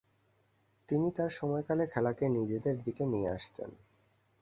তিনি 0.87 1.07
তার 1.11 1.31
সময়কালে 1.31 1.85
খেলাকে 1.87 2.25
নিজেদের 2.29 2.75
দিকে 2.83 3.03
নিয়ে 3.05 3.29
আসতেন। 3.29 3.69